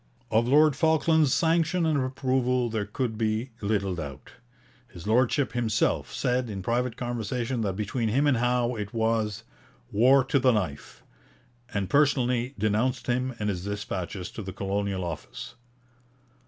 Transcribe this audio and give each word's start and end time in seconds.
Of 0.31 0.47
Lord 0.47 0.75
Falkland's 0.75 1.31
sanction 1.31 1.85
and 1.85 2.03
approval 2.03 2.71
there 2.71 2.87
could 2.87 3.19
be 3.19 3.51
little 3.61 3.93
doubt. 3.93 4.31
His 4.91 5.05
Lordship 5.05 5.51
himself 5.53 6.11
said 6.11 6.49
in 6.49 6.63
private 6.63 6.97
conversation 6.97 7.61
that 7.61 7.75
between 7.75 8.09
him 8.09 8.25
and 8.25 8.37
Howe 8.37 8.75
it 8.75 8.95
was 8.95 9.43
'war 9.91 10.23
to 10.23 10.39
the 10.39 10.53
knife,' 10.53 11.03
and 11.71 11.87
personally 11.87 12.55
denounced 12.57 13.05
him 13.05 13.35
in 13.39 13.47
his 13.47 13.63
dispatches 13.63 14.31
to 14.31 14.41
the 14.41 14.53
Colonial 14.53 15.03
Office. 15.05 15.53